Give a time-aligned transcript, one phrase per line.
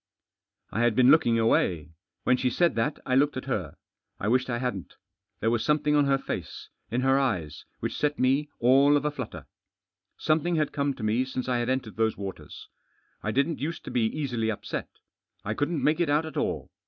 [0.71, 1.91] I had been looking away.
[2.23, 3.75] When she said that I looked at her.
[4.19, 4.95] I wished I hadn't"
[5.41, 9.05] There was some thing on her face— in her eyes— which set me all of
[9.05, 9.45] a flutter,
[10.17, 12.67] Something had come to me since I had entered those waters.
[13.21, 14.89] I didn't use to be easily Upset.
[15.45, 16.71] I couldn't make It out at all.